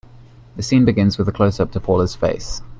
The 0.55 0.63
scene 0.63 0.83
begins 0.83 1.19
with 1.19 1.29
a 1.29 1.31
closeup 1.31 1.69
to 1.73 1.79
Paula's 1.79 2.15
face. 2.15 2.63